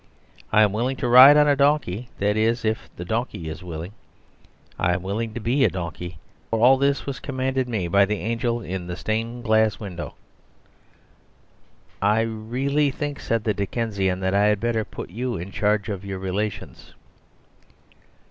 [0.51, 3.91] I am willing to ride on a donkey; that is, if the donkey is willing.
[4.79, 6.17] I am willing to be a donkey;
[6.49, 10.15] for all this was commanded me by the angel in the stained glass window."
[12.01, 16.03] "I really think," said the Dickensian, "that I had better put you in charge of
[16.03, 16.95] your relations."